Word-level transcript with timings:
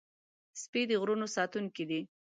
سپي 0.61 0.81
د 0.89 0.91
غرونو 1.01 1.25
ساتونکي 1.35 1.83
دي. 1.89 2.01